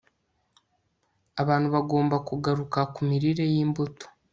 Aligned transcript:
Abantu 1.41 1.67
bagomba 1.75 2.15
kugaruka 2.27 2.79
ku 2.93 2.99
mirire 3.09 3.43
yimbuto 3.53 4.05